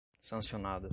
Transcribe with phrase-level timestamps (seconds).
[0.21, 0.89] sancionado